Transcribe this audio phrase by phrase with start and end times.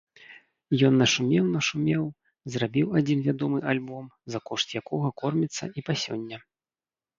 [0.87, 2.03] Ён нашумеў-нашумеў,
[2.55, 6.37] зрабіў адзін вядомы альбом, за кошт якога корміцца і па сёння.